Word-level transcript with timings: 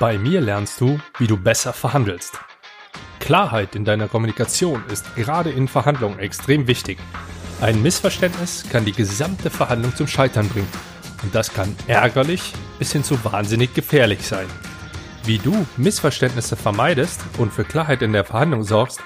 Bei 0.00 0.16
mir 0.16 0.40
lernst 0.40 0.80
du, 0.80 0.98
wie 1.18 1.26
du 1.26 1.36
besser 1.36 1.74
verhandelst. 1.74 2.40
Klarheit 3.18 3.76
in 3.76 3.84
deiner 3.84 4.08
Kommunikation 4.08 4.82
ist 4.90 5.14
gerade 5.14 5.50
in 5.50 5.68
Verhandlungen 5.68 6.18
extrem 6.18 6.66
wichtig. 6.66 6.98
Ein 7.60 7.82
Missverständnis 7.82 8.64
kann 8.72 8.86
die 8.86 8.92
gesamte 8.92 9.50
Verhandlung 9.50 9.94
zum 9.94 10.06
Scheitern 10.06 10.48
bringen. 10.48 10.72
Und 11.22 11.34
das 11.34 11.52
kann 11.52 11.76
ärgerlich 11.86 12.54
bis 12.78 12.92
hin 12.92 13.04
zu 13.04 13.22
wahnsinnig 13.26 13.74
gefährlich 13.74 14.26
sein. 14.26 14.46
Wie 15.24 15.36
du 15.36 15.66
Missverständnisse 15.76 16.56
vermeidest 16.56 17.20
und 17.36 17.52
für 17.52 17.64
Klarheit 17.64 18.00
in 18.00 18.14
der 18.14 18.24
Verhandlung 18.24 18.64
sorgst, 18.64 19.00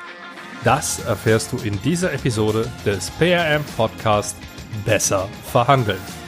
das 0.63 1.01
erfährst 1.01 1.51
du 1.51 1.57
in 1.57 1.83
dieser 1.83 2.13
Episode 2.13 2.71
des 2.87 3.11
PRM 3.11 3.65
Podcast 3.77 4.37
Besser 4.85 5.29
verhandeln. 5.51 6.24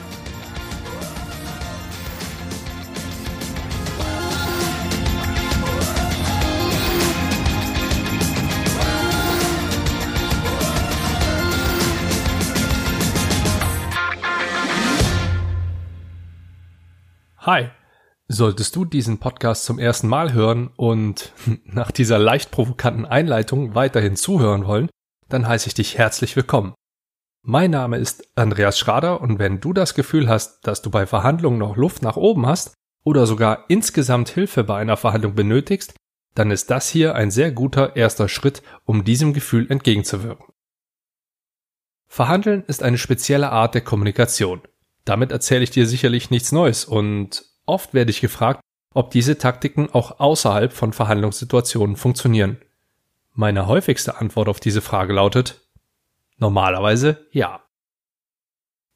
Hi, 17.47 17.69
solltest 18.27 18.75
du 18.75 18.83
diesen 18.83 19.19
Podcast 19.19 19.63
zum 19.63 19.79
ersten 19.79 20.09
Mal 20.09 20.33
hören 20.33 20.69
und 20.75 21.31
nach 21.63 21.91
dieser 21.91 22.19
leicht 22.19 22.51
provokanten 22.51 23.05
Einleitung 23.05 23.73
weiterhin 23.73 24.17
zuhören 24.17 24.65
wollen, 24.65 24.89
dann 25.29 25.47
heiße 25.47 25.67
ich 25.69 25.73
dich 25.73 25.97
herzlich 25.97 26.35
willkommen. 26.35 26.73
Mein 27.43 27.71
Name 27.71 27.99
ist 27.99 28.27
Andreas 28.35 28.77
Schrader 28.77 29.21
und 29.21 29.39
wenn 29.39 29.61
du 29.61 29.71
das 29.71 29.93
Gefühl 29.93 30.27
hast, 30.27 30.67
dass 30.67 30.81
du 30.81 30.89
bei 30.89 31.05
Verhandlungen 31.05 31.57
noch 31.57 31.77
Luft 31.77 32.01
nach 32.01 32.17
oben 32.17 32.45
hast 32.45 32.73
oder 33.05 33.25
sogar 33.25 33.63
insgesamt 33.69 34.27
Hilfe 34.27 34.65
bei 34.65 34.77
einer 34.77 34.97
Verhandlung 34.97 35.33
benötigst, 35.33 35.95
dann 36.35 36.51
ist 36.51 36.69
das 36.69 36.89
hier 36.89 37.15
ein 37.15 37.31
sehr 37.31 37.53
guter 37.53 37.95
erster 37.95 38.27
Schritt, 38.27 38.61
um 38.83 39.05
diesem 39.05 39.31
Gefühl 39.31 39.71
entgegenzuwirken. 39.71 40.47
Verhandeln 42.09 42.65
ist 42.67 42.83
eine 42.83 42.97
spezielle 42.97 43.53
Art 43.53 43.73
der 43.73 43.85
Kommunikation. 43.85 44.63
Damit 45.07 45.31
erzähle 45.31 45.63
ich 45.63 45.69
dir 45.71 45.87
sicherlich 45.87 46.31
nichts 46.31 46.51
Neues 46.51 46.83
und 46.83 47.45
oft 47.65 47.93
werde 47.93 48.11
ich 48.11 48.19
gefragt, 48.19 48.59
ob 48.93 49.09
diese 49.09 49.37
Taktiken 49.37 49.89
auch 49.89 50.19
außerhalb 50.19 50.73
von 50.73 50.91
Verhandlungssituationen 50.91 51.95
funktionieren. 51.95 52.57
Meine 53.33 53.67
häufigste 53.67 54.17
Antwort 54.17 54.49
auf 54.49 54.59
diese 54.59 54.81
Frage 54.81 55.13
lautet 55.13 55.61
normalerweise 56.39 57.25
ja. 57.31 57.61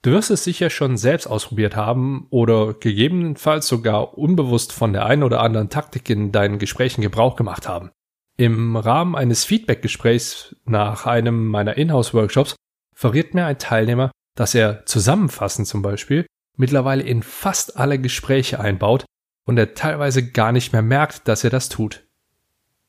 Du 0.01 0.11
wirst 0.11 0.31
es 0.31 0.43
sicher 0.43 0.69
schon 0.69 0.97
selbst 0.97 1.27
ausprobiert 1.27 1.77
haben 1.77 2.27
oder 2.29 2.73
gegebenenfalls 2.73 3.69
sogar 3.69 4.17
unbewusst 4.17 4.73
von 4.73 4.91
der 4.91 5.05
einen 5.05 5.23
oder 5.23 5.39
anderen 5.39 5.69
Taktik 5.69 6.09
in 6.09 6.33
deinen 6.33 6.59
Gesprächen 6.59 7.01
Gebrauch 7.01 7.37
gemacht 7.37 7.69
haben. 7.69 7.91
Im 8.35 8.75
Rahmen 8.75 9.15
eines 9.15 9.45
Feedback-Gesprächs 9.45 10.57
nach 10.65 11.05
einem 11.05 11.47
meiner 11.47 11.77
Inhouse-Workshops 11.77 12.55
verriet 12.93 13.33
mir 13.33 13.45
ein 13.45 13.59
Teilnehmer, 13.59 14.11
dass 14.35 14.55
er 14.55 14.85
zusammenfassend 14.85 15.67
zum 15.67 15.81
Beispiel 15.81 16.25
mittlerweile 16.57 17.03
in 17.03 17.23
fast 17.23 17.77
alle 17.77 17.99
Gespräche 17.99 18.59
einbaut 18.59 19.05
und 19.45 19.57
er 19.57 19.73
teilweise 19.73 20.31
gar 20.31 20.51
nicht 20.51 20.73
mehr 20.73 20.81
merkt, 20.81 21.27
dass 21.27 21.43
er 21.43 21.49
das 21.49 21.69
tut. 21.69 22.05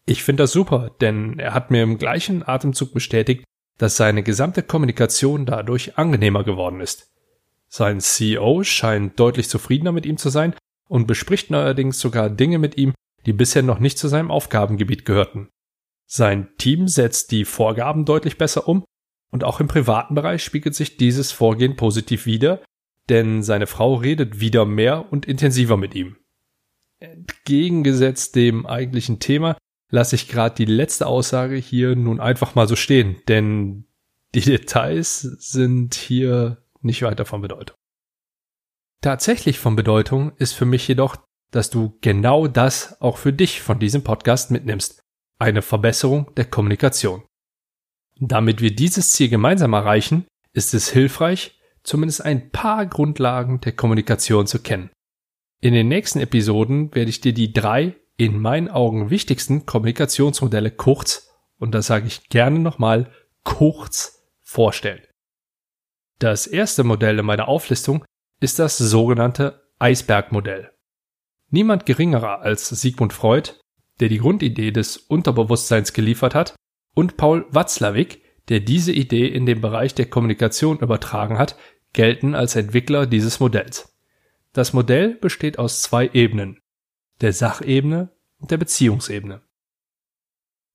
Ich 0.04 0.22
finde 0.22 0.42
das 0.44 0.52
super, 0.52 0.90
denn 1.00 1.38
er 1.38 1.54
hat 1.54 1.70
mir 1.70 1.82
im 1.82 1.98
gleichen 1.98 2.46
Atemzug 2.46 2.92
bestätigt, 2.92 3.44
dass 3.78 3.96
seine 3.96 4.22
gesamte 4.22 4.62
Kommunikation 4.62 5.46
dadurch 5.46 5.96
angenehmer 5.96 6.44
geworden 6.44 6.80
ist. 6.80 7.10
Sein 7.68 8.00
CEO 8.00 8.64
scheint 8.64 9.18
deutlich 9.18 9.48
zufriedener 9.48 9.92
mit 9.92 10.04
ihm 10.04 10.18
zu 10.18 10.28
sein 10.28 10.54
und 10.88 11.06
bespricht 11.06 11.50
neuerdings 11.50 11.98
sogar 11.98 12.28
Dinge 12.28 12.58
mit 12.58 12.76
ihm, 12.76 12.92
die 13.24 13.32
bisher 13.32 13.62
noch 13.62 13.78
nicht 13.78 13.96
zu 13.96 14.08
seinem 14.08 14.30
Aufgabengebiet 14.30 15.04
gehörten. 15.04 15.48
Sein 16.06 16.50
Team 16.58 16.88
setzt 16.88 17.30
die 17.30 17.46
Vorgaben 17.46 18.04
deutlich 18.04 18.36
besser 18.36 18.68
um 18.68 18.84
und 19.32 19.42
auch 19.42 19.58
im 19.58 19.66
privaten 19.66 20.14
Bereich 20.14 20.44
spiegelt 20.44 20.74
sich 20.74 20.96
dieses 20.96 21.32
Vorgehen 21.32 21.74
positiv 21.76 22.26
wider, 22.26 22.62
denn 23.08 23.42
seine 23.42 23.66
Frau 23.66 23.94
redet 23.94 24.38
wieder 24.38 24.64
mehr 24.64 25.10
und 25.10 25.26
intensiver 25.26 25.76
mit 25.76 25.94
ihm. 25.94 26.16
Entgegengesetzt 27.00 28.36
dem 28.36 28.66
eigentlichen 28.66 29.18
Thema 29.18 29.56
lasse 29.90 30.14
ich 30.14 30.28
gerade 30.28 30.54
die 30.54 30.70
letzte 30.70 31.06
Aussage 31.06 31.56
hier 31.56 31.96
nun 31.96 32.20
einfach 32.20 32.54
mal 32.54 32.68
so 32.68 32.76
stehen, 32.76 33.16
denn 33.26 33.86
die 34.34 34.40
Details 34.40 35.20
sind 35.20 35.94
hier 35.94 36.64
nicht 36.80 37.02
weiter 37.02 37.24
von 37.24 37.42
Bedeutung. 37.42 37.76
Tatsächlich 39.00 39.58
von 39.58 39.74
Bedeutung 39.76 40.32
ist 40.36 40.52
für 40.52 40.64
mich 40.64 40.86
jedoch, 40.86 41.16
dass 41.50 41.70
du 41.70 41.98
genau 42.00 42.46
das 42.46 43.00
auch 43.00 43.18
für 43.18 43.32
dich 43.32 43.60
von 43.60 43.78
diesem 43.78 44.04
Podcast 44.04 44.50
mitnimmst. 44.50 45.02
Eine 45.38 45.60
Verbesserung 45.60 46.32
der 46.36 46.44
Kommunikation. 46.44 47.24
Damit 48.18 48.60
wir 48.60 48.74
dieses 48.74 49.12
Ziel 49.12 49.28
gemeinsam 49.28 49.72
erreichen, 49.72 50.26
ist 50.52 50.74
es 50.74 50.90
hilfreich, 50.90 51.58
zumindest 51.82 52.24
ein 52.24 52.50
paar 52.50 52.86
Grundlagen 52.86 53.60
der 53.60 53.72
Kommunikation 53.72 54.46
zu 54.46 54.60
kennen. 54.60 54.90
In 55.60 55.74
den 55.74 55.88
nächsten 55.88 56.20
Episoden 56.20 56.94
werde 56.94 57.10
ich 57.10 57.20
dir 57.20 57.32
die 57.32 57.52
drei 57.52 57.96
in 58.16 58.38
meinen 58.38 58.68
Augen 58.68 59.10
wichtigsten 59.10 59.66
Kommunikationsmodelle 59.66 60.70
kurz, 60.70 61.30
und 61.58 61.72
das 61.72 61.86
sage 61.86 62.06
ich 62.06 62.28
gerne 62.28 62.58
nochmal, 62.58 63.10
kurz 63.44 64.24
vorstellen. 64.40 65.02
Das 66.18 66.46
erste 66.46 66.84
Modell 66.84 67.18
in 67.18 67.26
meiner 67.26 67.48
Auflistung 67.48 68.04
ist 68.40 68.58
das 68.58 68.78
sogenannte 68.78 69.62
Eisbergmodell. 69.78 70.70
Niemand 71.50 71.86
geringerer 71.86 72.40
als 72.40 72.68
Sigmund 72.68 73.12
Freud, 73.12 73.54
der 74.00 74.08
die 74.08 74.18
Grundidee 74.18 74.70
des 74.70 74.96
Unterbewusstseins 74.96 75.92
geliefert 75.92 76.34
hat, 76.34 76.54
und 76.94 77.16
Paul 77.16 77.46
Watzlawick, 77.50 78.22
der 78.48 78.60
diese 78.60 78.92
Idee 78.92 79.26
in 79.26 79.46
den 79.46 79.60
Bereich 79.60 79.94
der 79.94 80.06
Kommunikation 80.06 80.78
übertragen 80.78 81.38
hat, 81.38 81.56
gelten 81.92 82.34
als 82.34 82.56
Entwickler 82.56 83.06
dieses 83.06 83.40
Modells. 83.40 83.96
Das 84.52 84.72
Modell 84.72 85.14
besteht 85.14 85.58
aus 85.58 85.82
zwei 85.82 86.10
Ebenen, 86.12 86.60
der 87.20 87.32
Sachebene 87.32 88.10
und 88.38 88.50
der 88.50 88.58
Beziehungsebene. 88.58 89.42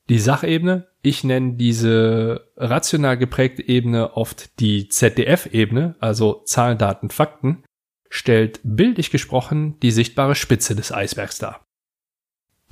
Die 0.09 0.19
Sachebene, 0.19 0.87
ich 1.01 1.23
nenne 1.23 1.55
diese 1.55 2.49
rational 2.55 3.17
geprägte 3.17 3.67
Ebene 3.67 4.15
oft 4.15 4.59
die 4.59 4.87
ZDF-Ebene, 4.87 5.95
also 5.99 6.43
Zahlen, 6.45 6.77
Daten, 6.77 7.09
Fakten, 7.09 7.63
stellt 8.09 8.61
bildlich 8.63 9.11
gesprochen 9.11 9.77
die 9.81 9.91
sichtbare 9.91 10.35
Spitze 10.35 10.75
des 10.75 10.93
Eisbergs 10.93 11.39
dar. 11.39 11.67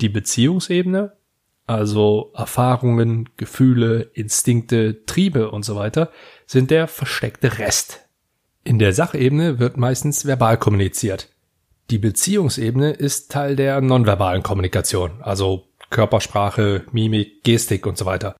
Die 0.00 0.08
Beziehungsebene 0.08 1.16
also 1.66 2.32
Erfahrungen, 2.34 3.28
Gefühle, 3.36 4.02
Instinkte, 4.14 5.04
Triebe 5.04 5.50
und 5.50 5.64
so 5.64 5.76
weiter, 5.76 6.10
sind 6.46 6.70
der 6.70 6.86
versteckte 6.88 7.58
Rest. 7.58 8.08
In 8.64 8.78
der 8.78 8.92
Sachebene 8.92 9.58
wird 9.58 9.76
meistens 9.76 10.26
verbal 10.26 10.58
kommuniziert. 10.58 11.28
Die 11.90 11.98
Beziehungsebene 11.98 12.90
ist 12.90 13.30
Teil 13.30 13.54
der 13.54 13.80
nonverbalen 13.80 14.42
Kommunikation, 14.42 15.22
also 15.22 15.68
Körpersprache, 15.90 16.84
Mimik, 16.90 17.44
Gestik 17.44 17.86
und 17.86 17.96
so 17.96 18.06
weiter. 18.06 18.36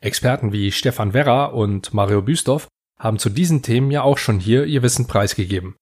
Experten 0.00 0.52
wie 0.52 0.72
Stefan 0.72 1.14
Werra 1.14 1.46
und 1.46 1.94
Mario 1.94 2.22
Büstorf 2.22 2.66
haben 2.98 3.18
zu 3.18 3.30
diesen 3.30 3.62
Themen 3.62 3.90
ja 3.90 4.02
auch 4.02 4.18
schon 4.18 4.40
hier 4.40 4.64
ihr 4.64 4.82
Wissen 4.82 5.06
preisgegeben. 5.06 5.76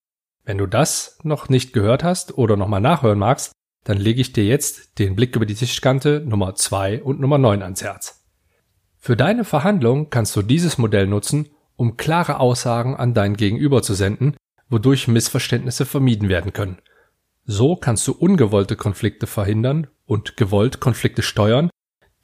Wenn 0.45 0.59
du 0.59 0.67
das 0.67 1.19
noch 1.23 1.49
nicht 1.49 1.73
gehört 1.73 2.05
hast 2.05 2.37
oder 2.37 2.57
nochmal 2.57 2.81
nachhören 2.81 3.19
magst, 3.19 3.53
dann 3.87 3.99
lege 3.99 4.21
ich 4.21 4.33
dir 4.33 4.45
jetzt 4.45 4.99
den 4.99 5.15
Blick 5.15 5.37
über 5.37 5.47
die 5.47 5.55
Tischkante 5.55 6.21
Nummer 6.27 6.57
2 6.57 7.05
und 7.05 7.21
Nummer 7.21 7.39
9 7.39 7.63
ans 7.63 7.85
Herz. 7.85 8.25
Für 8.99 9.17
deine 9.17 9.45
Verhandlung 9.45 10.11
kannst 10.11 10.35
du 10.35 10.43
dieses 10.43 10.77
Modell 10.77 11.07
nutzen, 11.07 11.51
um 11.77 11.97
klare 11.97 12.41
Aussagen 12.41 12.97
an 12.97 13.15
dein 13.15 13.37
Gegenüber 13.37 13.83
zu 13.83 13.95
senden, 13.95 14.37
wodurch 14.69 15.07
Missverständnisse 15.07 15.87
vermieden 15.87 16.29
werden 16.29 16.53
können. 16.53 16.79
So 17.45 17.77
kannst 17.77 18.09
du 18.09 18.13
ungewollte 18.13 18.75
Konflikte 18.75 19.29
verhindern 19.29 19.87
und 20.05 20.37
gewollt 20.37 20.81
Konflikte 20.81 21.23
steuern, 21.23 21.71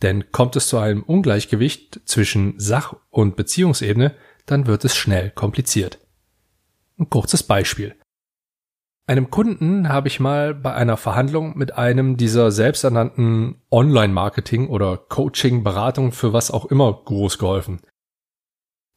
denn 0.03 0.33
kommt 0.33 0.57
es 0.57 0.67
zu 0.67 0.79
einem 0.79 1.05
Ungleichgewicht 1.05 2.01
zwischen 2.07 2.55
Sach- 2.59 2.97
und 3.11 3.37
Beziehungsebene, 3.37 4.17
dann 4.47 4.67
wird 4.67 4.85
es 4.85 4.97
schnell 4.97 5.31
kompliziert. 5.31 6.01
Ein 6.99 7.09
kurzes 7.09 7.45
Beispiel. 7.45 7.95
Einem 9.07 9.31
Kunden 9.31 9.89
habe 9.89 10.07
ich 10.07 10.21
mal 10.21 10.55
bei 10.55 10.75
einer 10.75 10.97
Verhandlung 10.97 11.59
mit 11.59 11.77
einem 11.77 12.17
dieser 12.17 12.53
selbsternannten 12.53 13.61
Online-Marketing 13.71 14.69
oder 14.69 14.97
Coaching-Beratung 14.97 16.13
für 16.13 16.33
was 16.33 16.53
auch 16.53 16.67
immer 16.67 16.93
Gurus 17.05 17.39
geholfen. 17.39 17.81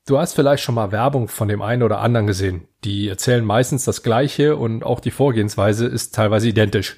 Du 0.08 0.20
hast 0.20 0.34
vielleicht 0.34 0.64
schon 0.64 0.76
mal 0.76 0.92
Werbung 0.92 1.28
von 1.28 1.48
dem 1.48 1.64
einen 1.64 1.82
oder 1.82 2.02
anderen 2.02 2.28
gesehen. 2.28 2.68
Die 2.84 3.08
erzählen 3.08 3.44
meistens 3.44 3.86
das 3.86 4.04
Gleiche 4.04 4.56
und 4.56 4.84
auch 4.84 5.00
die 5.00 5.10
Vorgehensweise 5.10 5.88
ist 5.88 6.14
teilweise 6.14 6.50
identisch. 6.50 6.96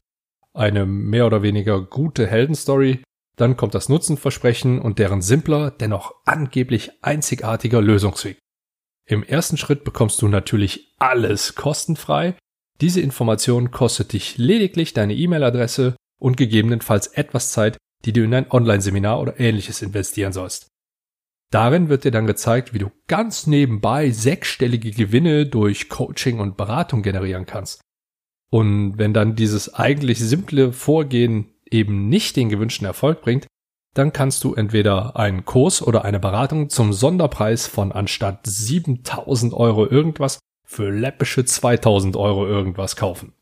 Eine 0.54 0.86
mehr 0.86 1.26
oder 1.26 1.42
weniger 1.42 1.82
gute 1.82 2.28
Heldenstory, 2.28 3.02
dann 3.38 3.56
kommt 3.56 3.74
das 3.74 3.88
Nutzenversprechen 3.88 4.82
und 4.82 5.00
deren 5.00 5.22
simpler, 5.22 5.72
dennoch 5.72 6.14
angeblich 6.26 6.92
einzigartiger 7.02 7.82
Lösungsweg. 7.82 8.40
Im 9.06 9.24
ersten 9.24 9.56
Schritt 9.56 9.86
bekommst 9.86 10.22
du 10.22 10.28
natürlich 10.28 10.94
alles 11.00 11.56
kostenfrei 11.56 12.36
diese 12.82 13.02
Information 13.02 13.72
kostet 13.72 14.14
dich 14.14 14.38
lediglich 14.38 14.94
deine 14.94 15.16
E-Mail-Adresse 15.16 15.96
und 16.20 16.38
gegebenenfalls 16.38 17.08
etwas 17.08 17.52
Zeit, 17.52 17.78
die 18.06 18.14
du 18.14 18.24
in 18.24 18.34
ein 18.34 18.52
Online-Seminar 18.52 19.20
oder 19.20 19.40
ähnliches 19.40 19.82
investieren 19.82 20.34
sollst. 20.34 20.68
Darin 21.52 21.90
wird 21.90 22.04
dir 22.04 22.12
dann 22.12 22.28
gezeigt, 22.28 22.74
wie 22.74 22.80
du 22.80 22.92
ganz 23.08 23.48
nebenbei 23.48 24.12
sechsstellige 24.12 24.92
Gewinne 24.92 25.46
durch 25.46 25.88
Coaching 25.90 26.40
und 26.40 26.58
Beratung 26.58 27.04
generieren 27.04 27.46
kannst. 27.46 27.82
Und 28.52 28.98
wenn 28.98 29.14
dann 29.14 29.36
dieses 29.36 29.74
eigentlich 29.74 30.20
simple 30.20 30.74
Vorgehen 30.74 31.54
eben 31.70 32.10
nicht 32.10 32.36
den 32.36 32.50
gewünschten 32.50 32.86
Erfolg 32.86 33.22
bringt, 33.22 33.48
dann 33.94 34.14
kannst 34.14 34.44
du 34.44 34.54
entweder 34.54 35.18
einen 35.18 35.46
Kurs 35.46 35.82
oder 35.82 36.06
eine 36.06 36.20
Beratung 36.20 36.70
zum 36.70 36.94
Sonderpreis 36.94 37.66
von 37.66 37.92
anstatt 37.92 38.46
7000 38.46 39.54
Euro 39.54 39.88
irgendwas 39.88 40.40
für 40.68 40.92
läppische 40.92 41.46
2000 41.46 42.18
Euro 42.18 42.46
irgendwas 42.46 42.98
kaufen. 42.98 43.34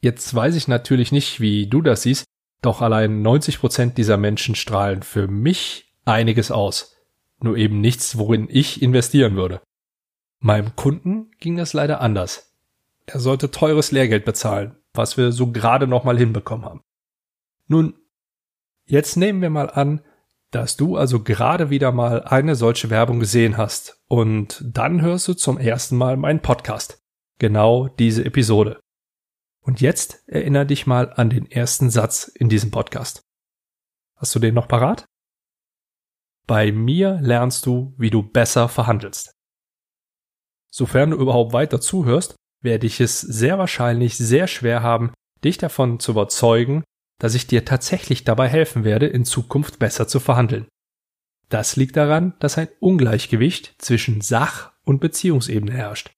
Jetzt 0.00 0.32
weiß 0.32 0.54
ich 0.54 0.68
natürlich 0.68 1.10
nicht, 1.10 1.40
wie 1.40 1.66
du 1.66 1.82
das 1.82 2.02
siehst, 2.02 2.24
doch 2.62 2.80
allein 2.80 3.20
90 3.20 3.58
Prozent 3.58 3.98
dieser 3.98 4.16
Menschen 4.16 4.54
strahlen 4.54 5.02
für 5.02 5.26
mich 5.26 5.92
einiges 6.04 6.52
aus. 6.52 6.96
Nur 7.40 7.56
eben 7.56 7.80
nichts, 7.80 8.16
worin 8.16 8.46
ich 8.48 8.80
investieren 8.80 9.34
würde. 9.34 9.60
Meinem 10.38 10.76
Kunden 10.76 11.32
ging 11.40 11.56
das 11.56 11.72
leider 11.72 12.00
anders. 12.00 12.54
Er 13.06 13.18
sollte 13.18 13.50
teures 13.50 13.90
Lehrgeld 13.90 14.24
bezahlen, 14.24 14.76
was 14.94 15.16
wir 15.16 15.32
so 15.32 15.50
gerade 15.50 15.88
noch 15.88 16.04
mal 16.04 16.16
hinbekommen 16.16 16.64
haben. 16.64 16.84
Nun, 17.66 17.94
jetzt 18.86 19.16
nehmen 19.16 19.42
wir 19.42 19.50
mal 19.50 19.68
an, 19.68 20.00
dass 20.54 20.76
du 20.76 20.96
also 20.96 21.22
gerade 21.22 21.70
wieder 21.70 21.90
mal 21.90 22.22
eine 22.22 22.54
solche 22.54 22.88
Werbung 22.88 23.18
gesehen 23.18 23.56
hast 23.56 24.00
und 24.06 24.62
dann 24.64 25.02
hörst 25.02 25.26
du 25.26 25.34
zum 25.34 25.58
ersten 25.58 25.96
Mal 25.96 26.16
meinen 26.16 26.40
Podcast. 26.40 27.02
Genau 27.38 27.88
diese 27.88 28.24
Episode. 28.24 28.78
Und 29.60 29.80
jetzt 29.80 30.22
erinnere 30.28 30.66
dich 30.66 30.86
mal 30.86 31.12
an 31.12 31.30
den 31.30 31.50
ersten 31.50 31.90
Satz 31.90 32.28
in 32.28 32.48
diesem 32.48 32.70
Podcast. 32.70 33.22
Hast 34.16 34.34
du 34.34 34.38
den 34.38 34.54
noch 34.54 34.68
parat? 34.68 35.06
Bei 36.46 36.70
mir 36.70 37.18
lernst 37.20 37.66
du, 37.66 37.94
wie 37.96 38.10
du 38.10 38.22
besser 38.22 38.68
verhandelst. 38.68 39.32
Sofern 40.70 41.10
du 41.10 41.16
überhaupt 41.16 41.52
weiter 41.52 41.80
zuhörst, 41.80 42.36
werde 42.60 42.86
ich 42.86 43.00
es 43.00 43.20
sehr 43.20 43.58
wahrscheinlich 43.58 44.16
sehr 44.16 44.46
schwer 44.46 44.82
haben, 44.82 45.12
dich 45.42 45.58
davon 45.58 45.98
zu 45.98 46.12
überzeugen, 46.12 46.84
dass 47.24 47.34
ich 47.34 47.46
dir 47.46 47.64
tatsächlich 47.64 48.24
dabei 48.24 48.48
helfen 48.48 48.84
werde, 48.84 49.06
in 49.06 49.24
Zukunft 49.24 49.78
besser 49.78 50.06
zu 50.06 50.20
verhandeln. 50.20 50.66
Das 51.48 51.74
liegt 51.74 51.96
daran, 51.96 52.34
dass 52.38 52.58
ein 52.58 52.68
Ungleichgewicht 52.80 53.76
zwischen 53.78 54.20
Sach- 54.20 54.72
und 54.84 55.00
Beziehungsebene 55.00 55.72
herrscht. 55.72 56.12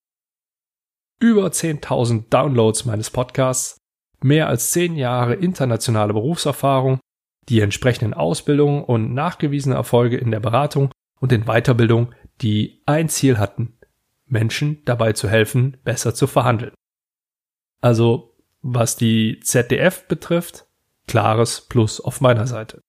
Über 1.20 1.46
10.000 1.46 2.28
Downloads 2.28 2.86
meines 2.86 3.10
Podcasts, 3.10 3.78
mehr 4.20 4.48
als 4.48 4.72
10 4.72 4.96
Jahre 4.96 5.34
internationale 5.34 6.12
Berufserfahrung, 6.12 6.98
die 7.48 7.60
entsprechenden 7.60 8.12
Ausbildungen 8.12 8.82
und 8.82 9.14
nachgewiesene 9.14 9.76
Erfolge 9.76 10.16
in 10.16 10.32
der 10.32 10.40
Beratung 10.40 10.90
und 11.20 11.30
in 11.30 11.44
Weiterbildung, 11.44 12.16
die 12.42 12.82
ein 12.84 13.08
Ziel 13.08 13.38
hatten, 13.38 13.78
Menschen 14.24 14.82
dabei 14.86 15.12
zu 15.12 15.28
helfen, 15.28 15.76
besser 15.84 16.16
zu 16.16 16.26
verhandeln. 16.26 16.74
Also, 17.80 18.34
was 18.60 18.96
die 18.96 19.38
ZDF 19.38 20.08
betrifft, 20.08 20.65
klares 21.06 21.62
Plus 21.62 22.00
auf 22.00 22.20
meiner 22.20 22.46
Seite. 22.46 22.80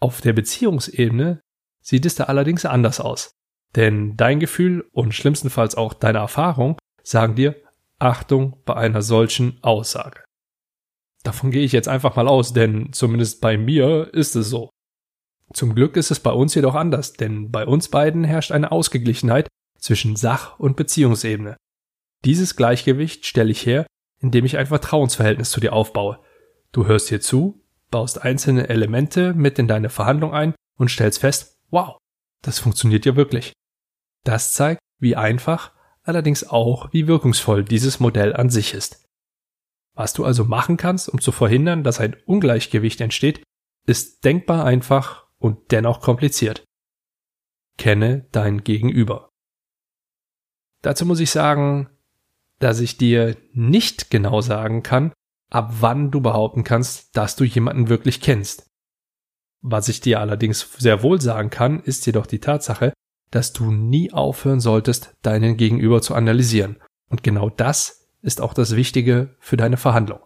Auf 0.00 0.20
der 0.20 0.32
Beziehungsebene 0.32 1.40
sieht 1.82 2.06
es 2.06 2.16
da 2.16 2.24
allerdings 2.24 2.64
anders 2.64 3.00
aus. 3.00 3.30
Denn 3.74 4.16
dein 4.16 4.40
Gefühl 4.40 4.88
und 4.92 5.14
schlimmstenfalls 5.14 5.74
auch 5.74 5.94
deine 5.94 6.18
Erfahrung 6.18 6.78
sagen 7.02 7.34
dir 7.34 7.56
Achtung 7.98 8.62
bei 8.64 8.74
einer 8.74 9.02
solchen 9.02 9.62
Aussage. 9.62 10.24
Davon 11.22 11.50
gehe 11.50 11.64
ich 11.64 11.72
jetzt 11.72 11.88
einfach 11.88 12.16
mal 12.16 12.28
aus, 12.28 12.52
denn 12.52 12.92
zumindest 12.92 13.40
bei 13.40 13.58
mir 13.58 14.12
ist 14.12 14.36
es 14.36 14.48
so. 14.48 14.70
Zum 15.52 15.74
Glück 15.74 15.96
ist 15.96 16.10
es 16.10 16.20
bei 16.20 16.30
uns 16.30 16.54
jedoch 16.54 16.74
anders, 16.74 17.12
denn 17.14 17.50
bei 17.50 17.66
uns 17.66 17.88
beiden 17.88 18.24
herrscht 18.24 18.52
eine 18.52 18.72
Ausgeglichenheit 18.72 19.48
zwischen 19.78 20.16
Sach- 20.16 20.58
und 20.58 20.76
Beziehungsebene. 20.76 21.56
Dieses 22.24 22.56
Gleichgewicht 22.56 23.26
stelle 23.26 23.50
ich 23.50 23.64
her, 23.66 23.86
indem 24.20 24.44
ich 24.44 24.56
ein 24.56 24.66
Vertrauensverhältnis 24.66 25.50
zu 25.50 25.60
dir 25.60 25.72
aufbaue, 25.72 26.18
Du 26.76 26.86
hörst 26.86 27.08
hier 27.08 27.22
zu, 27.22 27.64
baust 27.90 28.20
einzelne 28.20 28.68
Elemente 28.68 29.32
mit 29.32 29.58
in 29.58 29.66
deine 29.66 29.88
Verhandlung 29.88 30.34
ein 30.34 30.54
und 30.76 30.90
stellst 30.90 31.20
fest, 31.20 31.58
wow, 31.70 31.96
das 32.42 32.58
funktioniert 32.58 33.06
ja 33.06 33.16
wirklich. 33.16 33.54
Das 34.24 34.52
zeigt, 34.52 34.82
wie 35.00 35.16
einfach, 35.16 35.72
allerdings 36.02 36.46
auch, 36.46 36.92
wie 36.92 37.06
wirkungsvoll 37.06 37.64
dieses 37.64 37.98
Modell 37.98 38.36
an 38.36 38.50
sich 38.50 38.74
ist. 38.74 39.08
Was 39.94 40.12
du 40.12 40.26
also 40.26 40.44
machen 40.44 40.76
kannst, 40.76 41.08
um 41.08 41.18
zu 41.18 41.32
verhindern, 41.32 41.82
dass 41.82 41.98
ein 41.98 42.14
Ungleichgewicht 42.26 43.00
entsteht, 43.00 43.42
ist 43.86 44.26
denkbar 44.26 44.66
einfach 44.66 45.26
und 45.38 45.72
dennoch 45.72 46.02
kompliziert. 46.02 46.62
Kenne 47.78 48.28
dein 48.32 48.64
Gegenüber. 48.64 49.30
Dazu 50.82 51.06
muss 51.06 51.20
ich 51.20 51.30
sagen, 51.30 51.88
dass 52.58 52.80
ich 52.80 52.98
dir 52.98 53.34
nicht 53.54 54.10
genau 54.10 54.42
sagen 54.42 54.82
kann, 54.82 55.14
ab 55.50 55.74
wann 55.80 56.10
du 56.10 56.20
behaupten 56.20 56.64
kannst, 56.64 57.16
dass 57.16 57.36
du 57.36 57.44
jemanden 57.44 57.88
wirklich 57.88 58.20
kennst. 58.20 58.66
Was 59.62 59.88
ich 59.88 60.00
dir 60.00 60.20
allerdings 60.20 60.68
sehr 60.78 61.02
wohl 61.02 61.20
sagen 61.20 61.50
kann, 61.50 61.80
ist 61.80 62.06
jedoch 62.06 62.26
die 62.26 62.40
Tatsache, 62.40 62.92
dass 63.30 63.52
du 63.52 63.72
nie 63.72 64.12
aufhören 64.12 64.60
solltest, 64.60 65.14
deinen 65.22 65.56
Gegenüber 65.56 66.02
zu 66.02 66.14
analysieren. 66.14 66.76
Und 67.08 67.22
genau 67.22 67.50
das 67.50 68.08
ist 68.22 68.40
auch 68.40 68.54
das 68.54 68.76
Wichtige 68.76 69.34
für 69.38 69.56
deine 69.56 69.76
Verhandlung. 69.76 70.20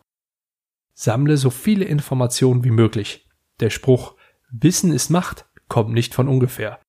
Sammle 0.94 1.36
so 1.36 1.50
viele 1.50 1.84
Informationen 1.84 2.64
wie 2.64 2.70
möglich. 2.70 3.28
Der 3.60 3.70
Spruch 3.70 4.16
Wissen 4.50 4.92
ist 4.92 5.10
Macht 5.10 5.46
kommt 5.68 5.92
nicht 5.92 6.14
von 6.14 6.28
ungefähr. 6.28 6.80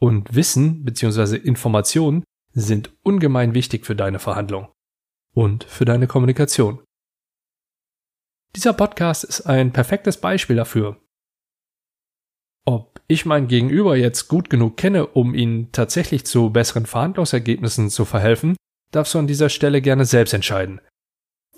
Und 0.00 0.34
Wissen 0.34 0.84
bzw. 0.84 1.36
Informationen 1.36 2.24
sind 2.52 2.92
ungemein 3.02 3.54
wichtig 3.54 3.86
für 3.86 3.96
deine 3.96 4.18
Verhandlung 4.18 4.68
und 5.32 5.64
für 5.64 5.84
deine 5.84 6.06
Kommunikation. 6.06 6.80
Dieser 8.56 8.72
Podcast 8.72 9.24
ist 9.24 9.42
ein 9.42 9.72
perfektes 9.72 10.16
Beispiel 10.16 10.56
dafür. 10.56 10.96
Ob 12.64 13.00
ich 13.06 13.24
mein 13.24 13.48
Gegenüber 13.48 13.96
jetzt 13.96 14.28
gut 14.28 14.50
genug 14.50 14.76
kenne, 14.76 15.06
um 15.06 15.34
ihn 15.34 15.70
tatsächlich 15.72 16.26
zu 16.26 16.50
besseren 16.50 16.86
Verhandlungsergebnissen 16.86 17.88
zu 17.90 18.04
verhelfen, 18.04 18.56
darfst 18.90 19.14
du 19.14 19.18
an 19.18 19.26
dieser 19.26 19.48
Stelle 19.48 19.80
gerne 19.80 20.04
selbst 20.04 20.34
entscheiden. 20.34 20.80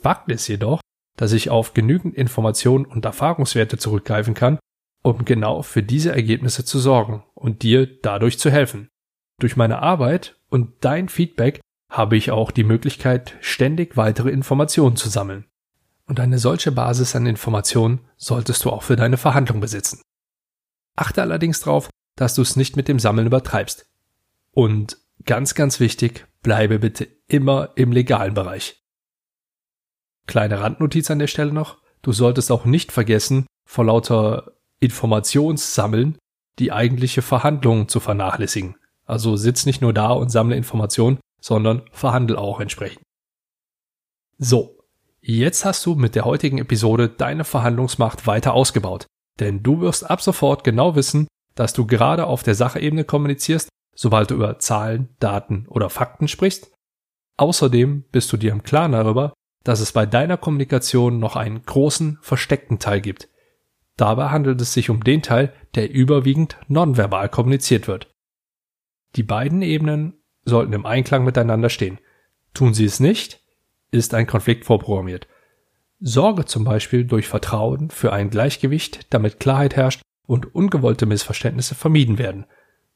Fakt 0.01 0.31
ist 0.31 0.49
jedoch, 0.49 0.81
dass 1.17 1.33
ich 1.33 1.51
auf 1.51 1.75
genügend 1.75 2.15
Informationen 2.15 2.85
und 2.85 3.05
Erfahrungswerte 3.05 3.79
zurückgreifen 3.79 4.35
kann, 4.35 4.59
um 5.03 5.25
genau 5.25 5.63
für 5.63 5.83
diese 5.83 6.13
Ergebnisse 6.13 6.65
zu 6.65 6.79
sorgen 6.79 7.25
und 7.35 7.63
dir 7.63 7.87
dadurch 7.87 8.39
zu 8.39 8.51
helfen. 8.51 8.89
Durch 9.41 9.57
meine 9.57 9.81
Arbeit 9.81 10.39
und 10.49 10.85
dein 10.85 11.09
Feedback 11.09 11.61
habe 11.91 12.17
ich 12.17 12.31
auch 12.31 12.51
die 12.51 12.65
Möglichkeit, 12.65 13.37
ständig 13.41 13.97
weitere 13.97 14.31
Informationen 14.31 14.97
zu 14.97 15.09
sammeln. 15.09 15.47
Und 16.11 16.19
eine 16.19 16.41
solche 16.41 16.73
Basis 16.73 17.15
an 17.15 17.25
Informationen 17.25 18.01
solltest 18.17 18.65
du 18.65 18.71
auch 18.71 18.83
für 18.83 18.97
deine 18.97 19.17
Verhandlung 19.17 19.61
besitzen. 19.61 20.03
Achte 20.97 21.23
allerdings 21.23 21.61
darauf, 21.61 21.89
dass 22.17 22.35
du 22.35 22.43
es 22.43 22.57
nicht 22.57 22.75
mit 22.75 22.89
dem 22.89 22.99
Sammeln 22.99 23.29
übertreibst. 23.29 23.87
Und 24.51 24.99
ganz, 25.25 25.55
ganz 25.55 25.79
wichtig, 25.79 26.27
bleibe 26.43 26.81
bitte 26.81 27.07
immer 27.29 27.71
im 27.77 27.93
legalen 27.93 28.35
Bereich. 28.35 28.83
Kleine 30.27 30.61
Randnotiz 30.61 31.13
an 31.13 31.21
der 31.21 31.29
Stelle 31.29 31.53
noch. 31.53 31.79
Du 32.03 32.11
solltest 32.11 32.51
auch 32.51 32.65
nicht 32.65 32.91
vergessen, 32.91 33.47
vor 33.65 33.85
lauter 33.85 34.55
Informationssammeln 34.81 36.19
die 36.59 36.73
eigentliche 36.73 37.23
Verhandlung 37.23 37.87
zu 37.87 38.01
vernachlässigen. 38.01 38.75
Also 39.07 39.37
sitz 39.37 39.65
nicht 39.65 39.81
nur 39.81 39.95
da 39.95 40.09
und 40.09 40.31
sammle 40.31 40.57
Informationen, 40.57 41.21
sondern 41.41 41.83
verhandel 41.93 42.35
auch 42.35 42.59
entsprechend. 42.59 43.05
So, 44.39 44.80
Jetzt 45.23 45.65
hast 45.65 45.85
du 45.85 45.95
mit 45.95 46.15
der 46.15 46.25
heutigen 46.25 46.59
Episode 46.59 47.09
deine 47.09 47.45
Verhandlungsmacht 47.45 48.27
weiter 48.27 48.55
ausgebaut, 48.55 49.07
denn 49.39 49.63
du 49.63 49.81
wirst 49.81 50.09
ab 50.11 50.23
sofort 50.23 50.65
genau 50.65 50.97
wissen, 50.97 51.29
dass 51.55 51.75
du 51.75 51.87
gerade 51.87 52.27
auf 52.27 52.43
der 52.43 52.55
Sachebene 52.55 53.05
kommunizierst, 53.05 53.69
sobald 53.95 54.31
du 54.31 54.37
über 54.37 54.59
Zahlen, 54.59 55.11
Daten 55.19 55.67
oder 55.69 55.91
Fakten 55.91 56.27
sprichst. 56.27 56.73
Außerdem 57.37 58.05
bist 58.11 58.33
du 58.33 58.39
dir 58.39 58.53
im 58.53 58.63
Klaren 58.63 58.93
darüber, 58.93 59.35
dass 59.63 59.81
es 59.81 59.93
bei 59.93 60.07
deiner 60.07 60.39
Kommunikation 60.39 61.19
noch 61.19 61.37
einen 61.37 61.63
großen, 61.63 62.19
versteckten 62.23 62.79
Teil 62.79 63.03
gibt. 63.03 63.29
Dabei 63.97 64.31
handelt 64.31 64.61
es 64.63 64.73
sich 64.73 64.89
um 64.89 65.05
den 65.05 65.21
Teil, 65.21 65.53
der 65.75 65.91
überwiegend 65.91 66.57
nonverbal 66.69 67.29
kommuniziert 67.29 67.87
wird. 67.89 68.11
Die 69.17 69.23
beiden 69.23 69.61
Ebenen 69.61 70.23
sollten 70.45 70.73
im 70.73 70.87
Einklang 70.87 71.25
miteinander 71.25 71.69
stehen. 71.69 71.99
Tun 72.55 72.73
sie 72.73 72.87
es 72.87 73.01
nicht, 73.01 73.40
ist 73.91 74.15
ein 74.15 74.27
Konflikt 74.27 74.65
vorprogrammiert. 74.65 75.27
Sorge 76.01 76.47
zum 76.47 76.65
Beispiel 76.65 77.05
durch 77.05 77.29
Vertrauen 77.29 77.91
für 77.91 78.13
ein 78.13 78.31
Gleichgewicht, 78.31 79.13
damit 79.13 79.41
Klarheit 79.41 79.77
herrscht 79.77 80.03
und 80.27 80.55
ungewollte 80.55 81.07
Missverständnisse 81.07 81.75
vermieden 81.75 82.19
werden, 82.19 82.47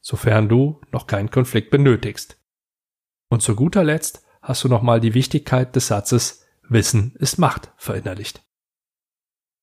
sofern 0.01 0.49
du 0.49 0.81
noch 0.91 1.05
keinen 1.05 1.29
Konflikt 1.29 1.69
benötigst. 1.69 2.39
Und 3.29 3.41
zu 3.41 3.55
guter 3.55 3.83
Letzt 3.83 4.25
hast 4.41 4.63
du 4.63 4.69
nochmal 4.69 4.99
die 4.99 5.13
Wichtigkeit 5.13 5.75
des 5.75 5.87
Satzes 5.87 6.45
Wissen 6.67 7.15
ist 7.19 7.37
Macht 7.37 7.71
verinnerlicht. 7.77 8.43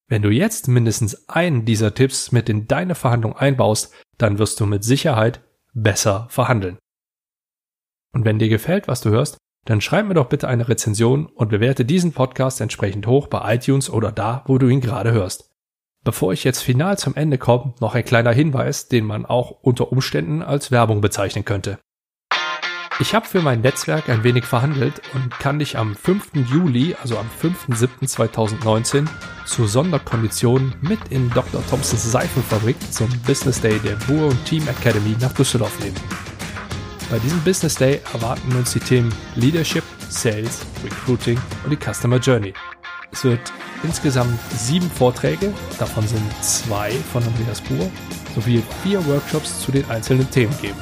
Wenn 0.09 0.23
du 0.23 0.31
jetzt 0.31 0.69
mindestens 0.69 1.29
einen 1.29 1.65
dieser 1.65 1.95
Tipps 1.95 2.33
mit 2.33 2.49
in 2.49 2.69
deine 2.69 2.95
Verhandlung 2.95 3.37
einbaust, 3.37 3.95
dann 4.19 4.39
wirst 4.39 4.61
du 4.61 4.67
mit 4.67 4.85
Sicherheit 4.85 5.41
besser 5.73 6.27
verhandeln. 6.31 6.79
Und 8.13 8.25
wenn 8.25 8.39
dir 8.39 8.49
gefällt, 8.49 8.89
was 8.89 9.01
du 9.01 9.11
hörst, 9.11 9.39
dann 9.65 9.81
schreib 9.81 10.07
mir 10.07 10.15
doch 10.15 10.29
bitte 10.29 10.49
eine 10.49 10.69
Rezension 10.69 11.27
und 11.27 11.51
bewerte 11.51 11.85
diesen 11.85 12.13
Podcast 12.13 12.61
entsprechend 12.61 13.07
hoch 13.07 13.29
bei 13.29 13.55
iTunes 13.55 13.91
oder 13.91 14.11
da, 14.11 14.43
wo 14.47 14.59
du 14.59 14.69
ihn 14.69 14.81
gerade 14.81 15.13
hörst. 15.13 15.51
Bevor 16.05 16.33
ich 16.33 16.43
jetzt 16.43 16.61
final 16.61 16.99
zum 16.99 17.15
Ende 17.15 17.39
komme, 17.39 17.75
noch 17.81 17.95
ein 17.95 18.05
kleiner 18.05 18.33
Hinweis, 18.33 18.89
den 18.89 19.05
man 19.05 19.25
auch 19.25 19.53
unter 19.63 19.93
Umständen 19.93 20.43
als 20.43 20.73
Werbung 20.73 21.01
bezeichnen 21.01 21.45
könnte. 21.45 21.79
Ich 22.99 23.15
habe 23.15 23.27
für 23.27 23.41
mein 23.41 23.63
Netzwerk 23.63 24.09
ein 24.09 24.23
wenig 24.23 24.45
verhandelt 24.45 25.01
und 25.15 25.31
kann 25.39 25.59
dich 25.59 25.79
am 25.79 25.95
5. 25.95 26.33
Juli, 26.51 26.95
also 27.01 27.19
am 27.19 27.29
5.7.2019, 27.41 29.09
zu 29.47 29.67
Sonderkonditionen 29.67 30.75
mit 30.83 31.01
in 31.11 31.31
Dr. 31.31 31.65
Thompsons 31.69 32.13
Seifenfabrik 32.13 32.77
zum 32.93 33.09
Business 33.27 33.61
Day 33.61 33.79
der 33.79 33.97
Buhr 34.07 34.29
und 34.29 34.45
Team 34.45 34.69
Academy 34.69 35.17
nach 35.21 35.33
Düsseldorf 35.33 35.79
nehmen. 35.81 36.32
Bei 37.13 37.19
diesem 37.19 37.45
Business 37.45 37.75
Day 37.75 38.01
erwarten 38.15 38.57
uns 38.57 38.73
die 38.73 38.81
Themen 38.81 39.15
Leadership, 39.35 39.85
Sales, 40.09 40.61
Recruiting 40.83 41.39
und 41.63 41.71
die 41.71 41.77
Customer 41.77 42.17
Journey. 42.17 42.55
Es 43.13 43.23
wird 43.23 43.53
insgesamt 43.83 44.41
sieben 44.57 44.91
Vorträge, 44.91 45.53
davon 45.79 46.09
sind 46.09 46.23
zwei 46.41 46.91
von 47.13 47.23
Andreas 47.23 47.61
Buhr, 47.61 47.91
sowie 48.35 48.63
vier 48.83 49.05
Workshops 49.05 49.61
zu 49.61 49.71
den 49.71 49.85
einzelnen 49.91 50.31
Themen 50.31 50.59
geben. 50.63 50.79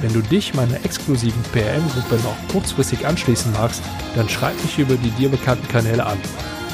Wenn 0.00 0.14
du 0.14 0.22
dich 0.22 0.54
meiner 0.54 0.82
exklusiven 0.86 1.42
PRM-Gruppe 1.52 2.14
noch 2.24 2.38
kurzfristig 2.50 3.06
anschließen 3.06 3.52
magst, 3.52 3.82
dann 4.16 4.26
schreib 4.26 4.54
mich 4.62 4.78
über 4.78 4.94
die 4.94 5.10
dir 5.10 5.28
bekannten 5.28 5.68
Kanäle 5.68 6.06
an. 6.06 6.16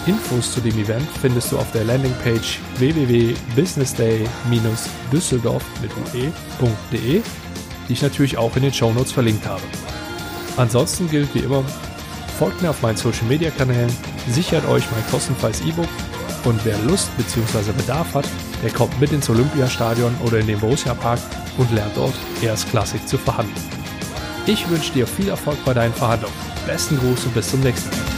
Infos 0.07 0.53
zu 0.53 0.61
dem 0.61 0.79
Event 0.79 1.09
findest 1.21 1.51
du 1.51 1.59
auf 1.59 1.73
der 1.73 1.83
Landingpage 1.83 2.61
www.businessday-düsseldorf 2.79 5.65
mit 5.83 5.91
ue.de 6.15 7.23
die 7.89 7.95
ich 7.95 8.03
natürlich 8.03 8.39
auch 8.39 8.55
in 8.57 8.63
den 8.63 8.73
Show 8.73 8.93
Notes 8.93 9.13
verlinkt 9.13 9.47
habe. 9.47 9.63
Ansonsten 10.57 11.11
gilt 11.11 11.35
wie 11.35 11.41
immer, 11.41 11.63
folgt 12.39 12.63
mir 12.63 12.71
auf 12.71 12.83
meinen 12.83 12.97
Social 12.97 13.27
Media 13.29 13.51
Kanälen, 13.51 13.93
sichert 14.29 14.67
euch 14.67 14.85
mein 14.91 15.07
kostenfreies 15.11 15.61
E-Book 15.63 15.89
und 16.45 16.65
wer 16.65 16.79
Lust 16.79 17.11
bzw. 17.17 17.73
Bedarf 17.73 18.15
hat, 18.15 18.27
der 18.63 18.71
kommt 18.71 18.99
mit 19.01 19.13
ins 19.13 19.29
Olympiastadion 19.29 20.15
oder 20.25 20.39
in 20.39 20.47
den 20.47 20.61
Borussia 20.61 20.95
Park 20.95 21.21
und 21.59 21.71
lernt 21.73 21.97
dort 21.97 22.15
erstklassig 22.43 23.05
zu 23.07 23.19
verhandeln. 23.19 23.57
Ich 24.47 24.69
wünsche 24.71 24.93
dir 24.93 25.07
viel 25.07 25.29
Erfolg 25.29 25.59
bei 25.65 25.75
deinen 25.75 25.95
Verhandlungen. 25.95 26.37
Besten 26.67 26.99
Gruß 26.99 27.25
und 27.25 27.35
bis 27.35 27.51
zum 27.51 27.61
nächsten 27.61 27.91
Mal. 27.91 28.16